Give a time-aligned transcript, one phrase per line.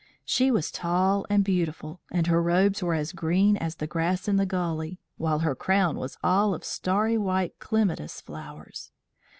[0.25, 4.37] She was tall and beautiful, and her robes were as green as the grass in
[4.37, 8.91] the gully, while her crown was all of starry white clematis flowers.